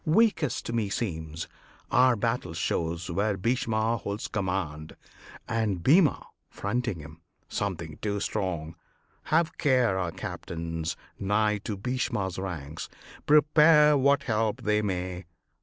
[0.03, 1.47] Weakest meseems
[1.91, 4.95] Our battle shows where Bhishma holds command,
[5.47, 8.73] And Bhima, fronting him, something too strong!
[9.25, 12.89] Have care our captains nigh to Bhishma's ranks
[13.27, 15.25] Prepare what help they may!